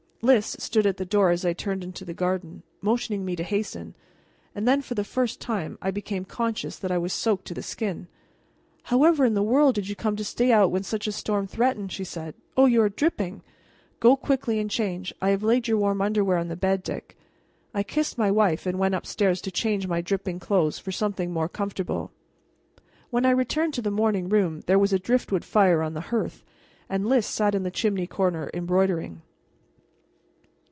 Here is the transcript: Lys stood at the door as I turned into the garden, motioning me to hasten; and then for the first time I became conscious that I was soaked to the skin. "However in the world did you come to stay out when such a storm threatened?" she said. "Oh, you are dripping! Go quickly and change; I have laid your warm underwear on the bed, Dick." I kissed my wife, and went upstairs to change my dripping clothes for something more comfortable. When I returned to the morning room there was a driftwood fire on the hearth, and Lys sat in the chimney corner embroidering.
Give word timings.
Lys 0.23 0.55
stood 0.59 0.85
at 0.85 0.97
the 0.97 1.03
door 1.05 1.31
as 1.31 1.43
I 1.43 1.53
turned 1.53 1.83
into 1.83 2.05
the 2.05 2.13
garden, 2.13 2.61
motioning 2.79 3.25
me 3.25 3.35
to 3.37 3.41
hasten; 3.41 3.95
and 4.53 4.67
then 4.67 4.83
for 4.83 4.93
the 4.93 5.03
first 5.03 5.41
time 5.41 5.79
I 5.81 5.89
became 5.89 6.25
conscious 6.25 6.77
that 6.77 6.91
I 6.91 6.97
was 6.99 7.11
soaked 7.11 7.45
to 7.45 7.55
the 7.55 7.63
skin. 7.63 8.07
"However 8.83 9.25
in 9.25 9.33
the 9.33 9.41
world 9.41 9.73
did 9.73 9.89
you 9.89 9.95
come 9.95 10.15
to 10.17 10.23
stay 10.23 10.51
out 10.51 10.69
when 10.69 10.83
such 10.83 11.07
a 11.07 11.11
storm 11.11 11.47
threatened?" 11.47 11.91
she 11.91 12.03
said. 12.03 12.35
"Oh, 12.55 12.67
you 12.67 12.83
are 12.83 12.89
dripping! 12.89 13.41
Go 13.99 14.15
quickly 14.15 14.59
and 14.59 14.69
change; 14.69 15.11
I 15.23 15.29
have 15.31 15.41
laid 15.41 15.67
your 15.67 15.79
warm 15.79 16.03
underwear 16.03 16.37
on 16.37 16.49
the 16.49 16.55
bed, 16.55 16.83
Dick." 16.83 17.17
I 17.73 17.81
kissed 17.81 18.15
my 18.19 18.29
wife, 18.29 18.67
and 18.67 18.77
went 18.77 18.93
upstairs 18.93 19.41
to 19.41 19.51
change 19.51 19.87
my 19.87 20.01
dripping 20.01 20.39
clothes 20.39 20.77
for 20.77 20.91
something 20.91 21.33
more 21.33 21.49
comfortable. 21.49 22.11
When 23.09 23.25
I 23.25 23.31
returned 23.31 23.73
to 23.73 23.81
the 23.81 23.89
morning 23.89 24.29
room 24.29 24.61
there 24.67 24.77
was 24.77 24.93
a 24.93 24.99
driftwood 24.99 25.43
fire 25.43 25.81
on 25.81 25.95
the 25.95 25.99
hearth, 26.13 26.43
and 26.87 27.07
Lys 27.09 27.25
sat 27.25 27.55
in 27.55 27.63
the 27.63 27.71
chimney 27.71 28.05
corner 28.05 28.51
embroidering. 28.53 29.23